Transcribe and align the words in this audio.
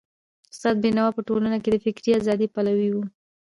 استاد 0.53 0.75
بينوا 0.83 1.15
په 1.15 1.21
ټولنه 1.27 1.57
کي 1.63 1.69
د 1.71 1.75
فکري 1.85 2.11
ازادۍ 2.19 2.47
پلوی 2.53 2.89
و. 2.91 2.97